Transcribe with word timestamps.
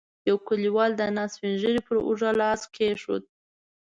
يوه 0.27 0.41
کليوال 0.47 0.91
د 0.95 1.01
ناست 1.17 1.33
سپين 1.35 1.53
ږيری 1.61 1.81
پر 1.87 1.95
اوږه 2.05 2.31
لاس 2.39 2.61
کېښود. 2.75 3.23